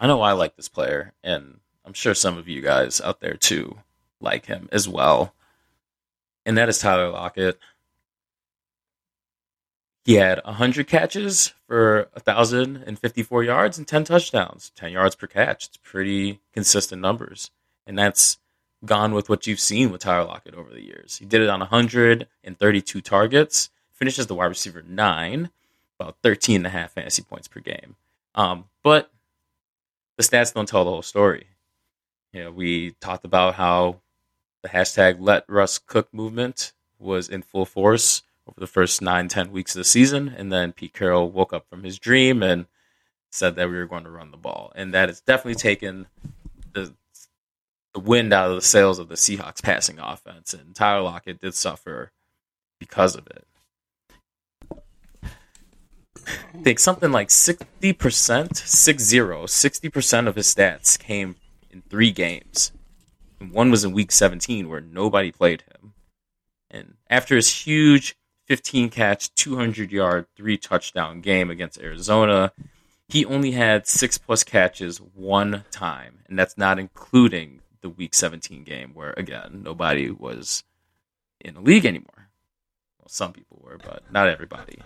[0.00, 3.34] I know I like this player, and I'm sure some of you guys out there
[3.34, 3.78] too
[4.20, 5.34] like him as well.
[6.44, 7.58] And that is Tyler Lockett.
[10.04, 15.66] He had 100 catches for 1,054 yards and 10 touchdowns, 10 yards per catch.
[15.66, 17.50] It's pretty consistent numbers.
[17.86, 18.38] And that's
[18.84, 21.16] gone with what you've seen with Tyler Lockett over the years.
[21.16, 25.50] He did it on 132 targets, finishes the wide receiver nine,
[25.98, 27.96] about 13 and a half fantasy points per game.
[28.36, 29.10] Um, but
[30.16, 31.46] the stats don't tell the whole story.
[32.32, 34.00] You know, we talked about how
[34.62, 39.52] the hashtag let Russ cook movement was in full force over the first nine, ten
[39.52, 40.28] weeks of the season.
[40.28, 42.66] And then Pete Carroll woke up from his dream and
[43.30, 44.72] said that we were going to run the ball.
[44.74, 46.06] And that has definitely taken
[46.72, 46.94] the
[47.94, 50.52] the wind out of the sails of the Seahawks passing offense.
[50.52, 52.12] And Tyler Lockett did suffer
[52.78, 53.46] because of it.
[56.26, 61.36] I think something like 60%, 60, 60% of his stats came
[61.70, 62.72] in three games.
[63.40, 65.92] And one was in week 17 where nobody played him.
[66.70, 72.52] And after his huge 15 catch, 200 yard, three touchdown game against Arizona,
[73.08, 76.20] he only had six plus catches one time.
[76.28, 80.64] And that's not including the week 17 game where, again, nobody was
[81.40, 82.30] in the league anymore.
[82.98, 84.78] Well, some people were, but not everybody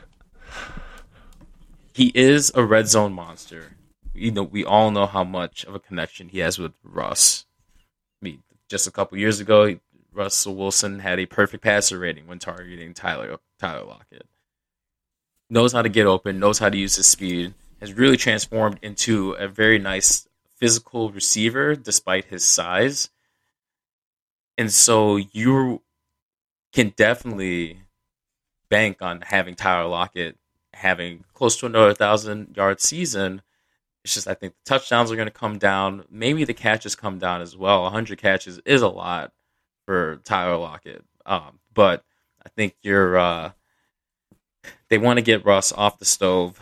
[2.01, 3.77] he is a red zone monster.
[4.15, 7.45] You know, we all know how much of a connection he has with Russ.
[8.23, 9.79] I mean, just a couple years ago,
[10.11, 14.27] Russell Wilson had a perfect passer rating when targeting Tyler Tyler Lockett.
[15.51, 19.33] Knows how to get open, knows how to use his speed, has really transformed into
[19.33, 23.11] a very nice physical receiver despite his size.
[24.57, 25.83] And so you
[26.73, 27.83] can definitely
[28.71, 30.39] bank on having Tyler Lockett
[30.75, 33.43] having close to another thousand yard season.
[34.05, 36.05] It's just I think the touchdowns are going to come down.
[36.11, 37.83] Maybe the catches come down as well.
[37.83, 39.33] 100 catches is a lot
[39.85, 42.05] for Tyler Lockett, um, but
[42.45, 43.19] I think you're.
[43.19, 43.53] Uh,
[44.89, 46.61] they want to get Russ off the stove.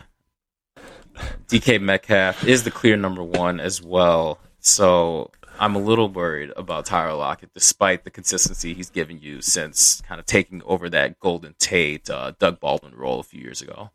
[1.48, 4.38] DK Metcalf is the clear number one as well.
[4.60, 10.00] So I'm a little worried about Tyler Lockett, despite the consistency he's given you since
[10.02, 13.90] kind of taking over that Golden Tate, uh, Doug Baldwin role a few years ago.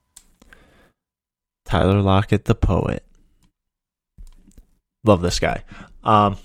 [1.74, 3.04] Tyler Lockett, the poet.
[5.04, 5.64] Love this guy.
[6.04, 6.38] Um,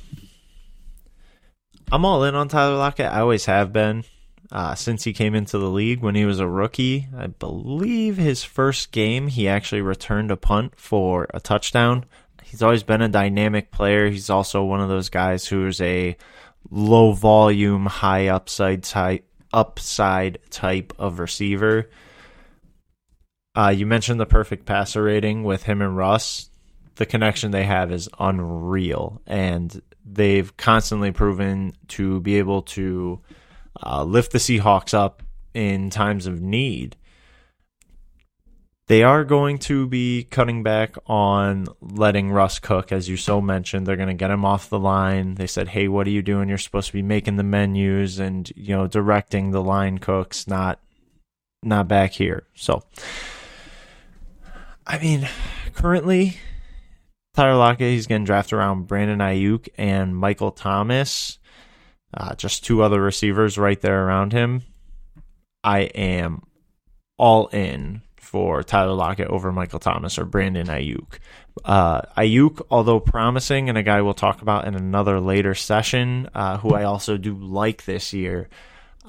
[1.93, 3.13] I'm all in on Tyler Lockett.
[3.13, 4.05] I always have been
[4.51, 7.09] uh, since he came into the league when he was a rookie.
[7.15, 12.07] I believe his first game he actually returned a punt for a touchdown.
[12.43, 14.09] He's always been a dynamic player.
[14.09, 16.17] He's also one of those guys who's a
[16.71, 21.91] low volume, high upside type upside type of receiver.
[23.59, 26.49] Uh, you mentioned the perfect passer rating with him and Russ.
[26.95, 33.21] The connection they have is unreal, and they've constantly proven to be able to
[33.85, 35.25] uh, lift the Seahawks up
[35.55, 36.97] in times of need.
[38.87, 43.87] They are going to be cutting back on letting Russ cook, as you so mentioned.
[43.87, 45.35] They're going to get him off the line.
[45.35, 46.49] They said, "Hey, what are you doing?
[46.49, 50.79] You're supposed to be making the menus and you know directing the line cooks, not
[51.65, 52.85] not back here." So
[54.89, 55.29] I mean,
[55.75, 56.39] currently,
[57.35, 61.39] Tyler Lockett, he's getting drafted around Brandon Aiyuk and Michael Thomas.
[62.15, 64.63] Uh, just two other receivers right there around him.
[65.63, 66.43] I am
[67.19, 71.19] all in for Tyler Lockett over Michael Thomas or Brandon Aiyuk.
[71.67, 76.57] Uh, Aiyuk, although promising, and a guy we'll talk about in another later session, uh,
[76.57, 78.49] who I also do like this year,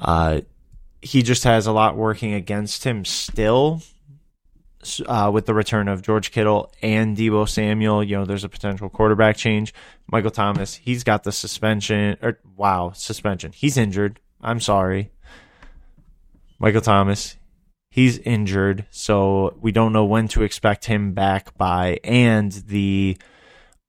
[0.01, 0.41] uh,
[1.01, 3.81] he just has a lot working against him still
[5.05, 8.03] uh, with the return of George Kittle and Deebo Samuel.
[8.03, 9.73] You know, there's a potential quarterback change.
[10.11, 12.17] Michael Thomas, he's got the suspension.
[12.21, 13.51] Or wow, suspension.
[13.51, 14.19] He's injured.
[14.41, 15.11] I'm sorry.
[16.59, 17.37] Michael Thomas,
[17.89, 23.17] he's injured, so we don't know when to expect him back by, and the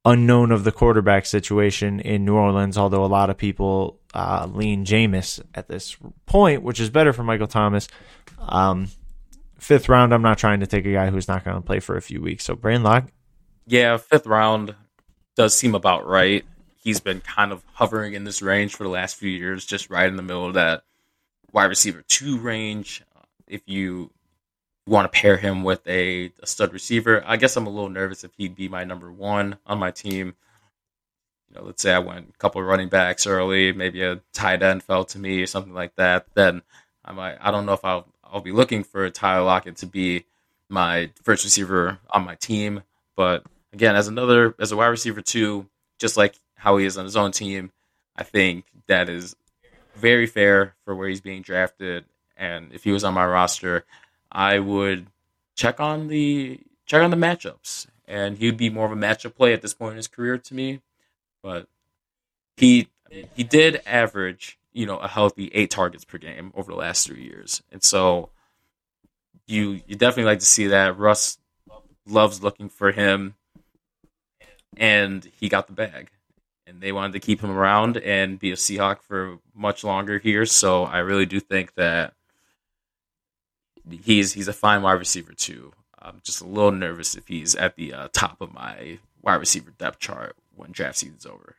[0.05, 2.79] unknown of the quarterback situation in New Orleans.
[2.79, 5.97] Although a lot of people uh, lean Jameis at this
[6.27, 7.89] point, which is better for Michael Thomas.
[8.39, 8.89] Um,
[9.61, 11.97] fifth round, I'm not trying to take a guy who's not going to play for
[11.97, 12.45] a few weeks.
[12.45, 13.07] So Brain Lock.
[13.67, 14.75] Yeah, fifth round
[15.37, 16.45] does seem about right.
[16.83, 20.09] He's been kind of hovering in this range for the last few years, just right
[20.09, 20.83] in the middle of that
[21.53, 23.03] wide receiver two range.
[23.47, 24.11] If you
[24.87, 28.25] want to pair him with a, a stud receiver, I guess I'm a little nervous
[28.25, 30.35] if he'd be my number one on my team.
[31.49, 34.83] You know, let's say I went a couple running backs early, maybe a tight end
[34.83, 36.27] fell to me or something like that.
[36.35, 36.63] Then
[37.05, 37.37] I might.
[37.41, 40.25] I don't know if I'll I'll be looking for Tyler Lockett to be
[40.69, 42.83] my first receiver on my team,
[43.17, 45.67] but again, as another as a wide receiver too,
[45.99, 47.73] just like how he is on his own team,
[48.17, 49.35] I think that is
[49.95, 52.05] very fair for where he's being drafted.
[52.37, 53.85] And if he was on my roster,
[54.31, 55.07] I would
[55.57, 59.53] check on the check on the matchups, and he'd be more of a matchup play
[59.53, 60.81] at this point in his career to me.
[61.43, 61.67] But
[62.57, 62.89] he
[63.35, 67.23] he did average you know a healthy eight targets per game over the last three
[67.23, 68.31] years, and so
[69.47, 70.99] you you definitely like to see that.
[70.99, 71.39] Russ
[72.07, 73.35] loves looking for him,
[74.77, 76.11] and he got the bag.
[76.67, 80.47] And they wanted to keep him around and be a Seahawk for much longer here.
[80.47, 82.15] So I really do think that
[84.05, 85.73] he's he's a fine wide receiver too.
[85.99, 89.73] I'm just a little nervous if he's at the uh, top of my wide receiver
[89.77, 91.57] depth chart when draft season's over.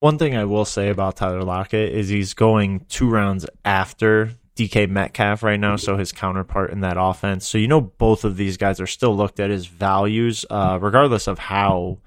[0.00, 4.88] One thing I will say about Tyler Lockett is he's going two rounds after DK
[4.88, 7.48] Metcalf right now, so his counterpart in that offense.
[7.48, 11.26] So you know both of these guys are still looked at as values, uh, regardless
[11.26, 11.98] of how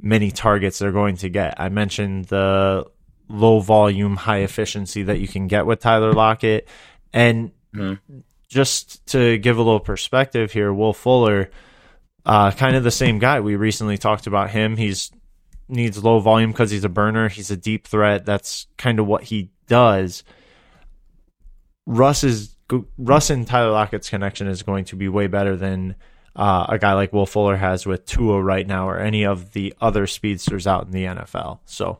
[0.00, 1.60] many targets they're going to get.
[1.60, 2.86] I mentioned the
[3.28, 6.68] low volume, high efficiency that you can get with Tyler Lockett,
[7.12, 8.20] and mm-hmm
[8.50, 11.50] just to give a little perspective here, Will Fuller,
[12.26, 13.40] uh, kind of the same guy.
[13.40, 14.76] We recently talked about him.
[14.76, 15.10] He's
[15.70, 17.28] needs low volume because he's a burner.
[17.28, 18.26] He's a deep threat.
[18.26, 20.24] That's kind of what he does.
[21.86, 22.56] Russ is
[22.98, 25.96] Russ and Tyler Lockett's connection is going to be way better than
[26.36, 29.74] uh, a guy like Will Fuller has with Tua right now, or any of the
[29.80, 31.60] other speedsters out in the NFL.
[31.64, 31.98] So,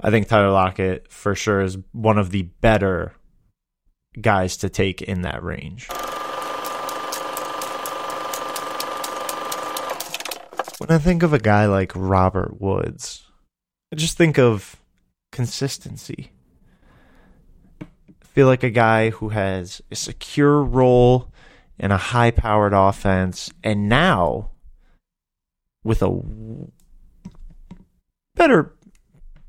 [0.00, 3.14] I think Tyler Lockett for sure is one of the better
[4.20, 5.88] guys to take in that range.
[10.78, 13.26] When I think of a guy like Robert Woods,
[13.92, 14.76] I just think of
[15.32, 16.30] consistency.
[17.80, 17.86] I
[18.22, 21.32] feel like a guy who has a secure role
[21.78, 24.50] in a high powered offense, and now
[25.82, 26.22] with a
[28.36, 28.74] better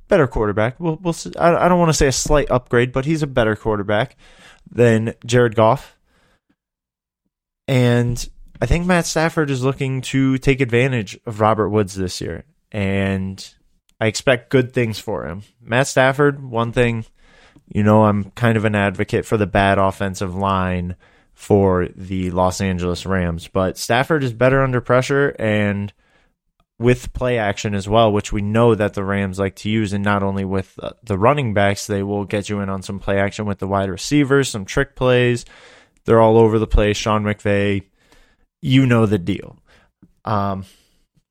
[0.07, 0.79] better quarterback.
[0.79, 4.17] We'll, we'll I don't want to say a slight upgrade, but he's a better quarterback
[4.69, 5.95] than Jared Goff.
[7.67, 8.27] And
[8.61, 12.43] I think Matt Stafford is looking to take advantage of Robert Woods this year.
[12.71, 13.47] And
[13.99, 15.43] I expect good things for him.
[15.61, 17.05] Matt Stafford, one thing,
[17.67, 20.95] you know, I'm kind of an advocate for the bad offensive line
[21.33, 25.93] for the Los Angeles Rams, but Stafford is better under pressure and
[26.77, 30.03] with play action as well, which we know that the Rams like to use, and
[30.03, 33.45] not only with the running backs, they will get you in on some play action
[33.45, 35.45] with the wide receivers, some trick plays.
[36.05, 36.97] They're all over the place.
[36.97, 37.83] Sean McVay,
[38.61, 39.57] you know the deal.
[40.25, 40.65] Um,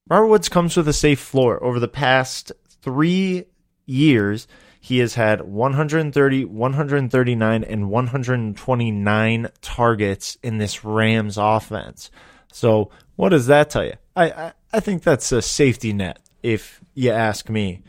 [0.09, 1.63] Robert Woods comes with a safe floor.
[1.63, 2.53] Over the past
[2.83, 3.45] three
[3.87, 4.47] years,
[4.81, 12.11] he has had 130, 139, and 129 targets in this Rams offense.
[12.53, 13.95] So, what does that tell you?
[14.17, 17.83] I, I I think that's a safety net, if you ask me.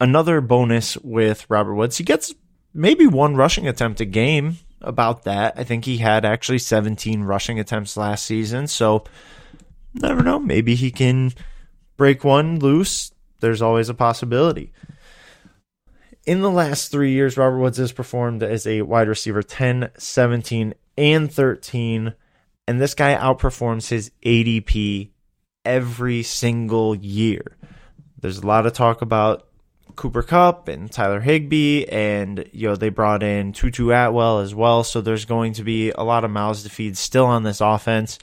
[0.00, 2.34] Another bonus with Robert Woods, he gets
[2.72, 4.58] maybe one rushing attempt a game.
[4.84, 8.66] About that, I think he had actually 17 rushing attempts last season.
[8.66, 9.04] So,
[9.94, 10.38] never know.
[10.38, 11.32] Maybe he can
[11.96, 13.12] break one loose.
[13.40, 14.72] There's always a possibility.
[16.26, 20.74] In the last three years, Robert Woods has performed as a wide receiver 10, 17,
[20.96, 22.14] and 13.
[22.66, 25.10] And this guy outperforms his ADP
[25.64, 27.56] every single year.
[28.20, 29.46] There's a lot of talk about
[29.96, 34.84] Cooper Kupp and Tyler Higbee, and you know they brought in Tutu Atwell as well.
[34.84, 38.18] So there's going to be a lot of mouths to feed still on this offense.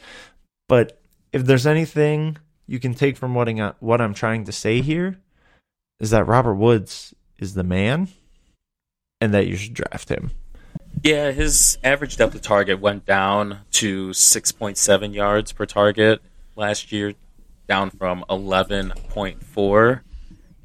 [0.67, 1.01] But
[1.33, 2.37] if there's anything
[2.67, 5.17] you can take from what what I'm trying to say here,
[5.99, 8.09] is that Robert Woods is the man,
[9.19, 10.31] and that you should draft him.
[11.03, 16.21] Yeah, his average depth of target went down to 6.7 yards per target
[16.55, 17.13] last year
[17.67, 20.01] down from 11.4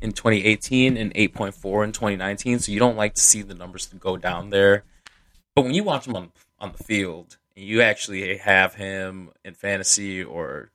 [0.00, 2.58] in 2018 and 8.4 in 2019.
[2.60, 4.84] So you don't like to see the numbers go down there.
[5.54, 9.54] But when you watch him on on the field and you actually have him in
[9.54, 10.70] fantasy or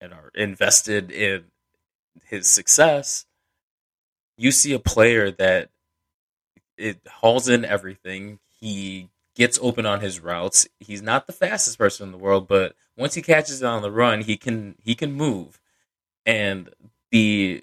[0.00, 1.44] and are invested in
[2.26, 3.26] his success,
[4.36, 5.70] you see a player that
[6.76, 8.38] it hauls in everything.
[8.60, 10.68] He gets open on his routes.
[10.80, 13.90] He's not the fastest person in the world, but once he catches it on the
[13.90, 15.60] run, he can he can move.
[16.26, 16.70] And
[17.14, 17.62] the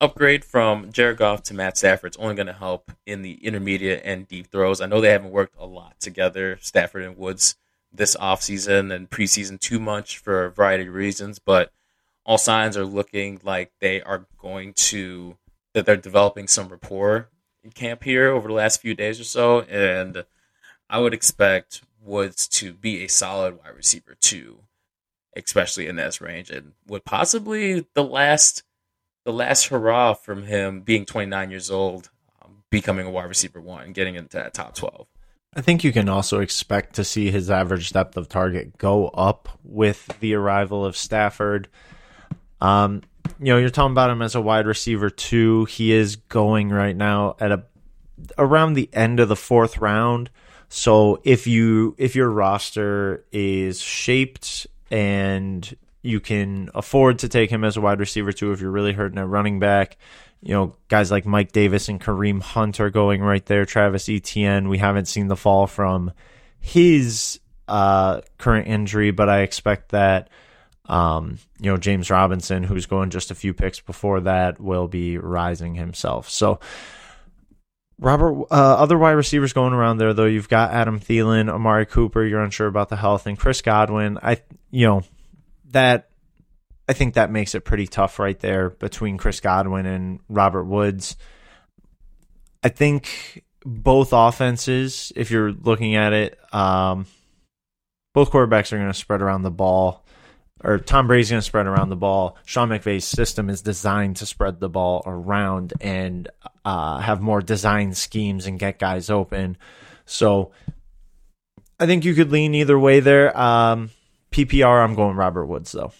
[0.00, 4.02] upgrade from Jared Goff to Matt Stafford is only going to help in the intermediate
[4.04, 4.80] and deep throws.
[4.80, 7.54] I know they haven't worked a lot together, Stafford and Woods,
[7.92, 11.70] this offseason and preseason too much for a variety of reasons, but
[12.24, 15.36] all signs are looking like they are going to
[15.72, 17.28] that they're developing some rapport
[17.62, 20.24] in camp here over the last few days or so and
[20.90, 24.58] I would expect Woods to be a solid wide receiver too.
[25.44, 28.62] Especially in this range, and would possibly the last
[29.24, 32.10] the last hurrah from him being 29 years old,
[32.42, 35.08] um, becoming a wide receiver one, getting into that top 12.
[35.56, 39.48] I think you can also expect to see his average depth of target go up
[39.64, 41.68] with the arrival of Stafford.
[42.60, 43.02] Um,
[43.40, 45.64] you know, you're talking about him as a wide receiver too.
[45.64, 47.64] He is going right now at a
[48.38, 50.30] around the end of the fourth round.
[50.68, 57.64] So if you if your roster is shaped and you can afford to take him
[57.64, 59.96] as a wide receiver too, if you're really hurting at running back,
[60.42, 63.64] you know, guys like Mike Davis and Kareem Hunt are going right there.
[63.64, 66.12] Travis Etienne, we haven't seen the fall from
[66.60, 70.30] his uh, current injury, but I expect that
[70.88, 75.18] um, you know, James Robinson, who's going just a few picks before that, will be
[75.18, 76.28] rising himself.
[76.28, 76.60] So,
[77.98, 80.26] Robert, uh, other wide receivers going around there though.
[80.26, 82.24] You've got Adam Thielen, Amari Cooper.
[82.24, 84.18] You're unsure about the health, and Chris Godwin.
[84.22, 84.42] I,
[84.76, 85.02] you know,
[85.70, 86.10] that
[86.86, 91.16] I think that makes it pretty tough right there between Chris Godwin and Robert Woods.
[92.62, 97.06] I think both offenses, if you're looking at it, um,
[98.12, 100.04] both quarterbacks are going to spread around the ball
[100.62, 102.36] or Tom Brady's going to spread around the ball.
[102.44, 106.28] Sean McVay's system is designed to spread the ball around and
[106.66, 109.56] uh, have more design schemes and get guys open.
[110.04, 110.52] So
[111.80, 113.34] I think you could lean either way there.
[113.38, 113.90] Um,
[114.36, 115.92] PPR, I'm going Robert Woods though.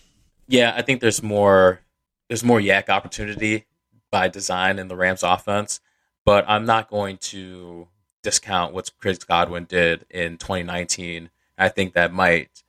[0.46, 1.80] Yeah, I think there's more
[2.28, 3.64] there's more YAC opportunity
[4.10, 5.80] by design in the Rams offense,
[6.26, 7.88] but I'm not going to
[8.22, 11.30] discount what Chris Godwin did in 2019.
[11.56, 12.62] I think that might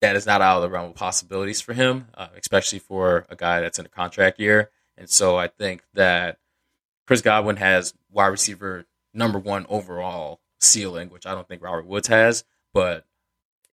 [0.00, 3.34] that is not out of the realm of possibilities for him, uh, especially for a
[3.34, 4.70] guy that's in a contract year.
[4.96, 6.38] And so I think that
[7.04, 12.06] Chris Godwin has wide receiver number one overall ceiling, which I don't think Robert Woods
[12.06, 12.44] has.
[12.72, 13.06] But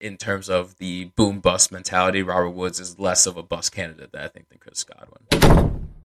[0.02, 4.10] in terms of the boom bust mentality, Robert Woods is less of a bust candidate,
[4.12, 5.81] I think, than Chris Godwin.